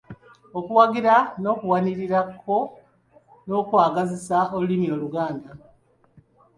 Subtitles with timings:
[0.59, 2.55] Okuwagira n’okuwanirira ko
[3.47, 5.49] n’okwagazisa olulimi Oluganda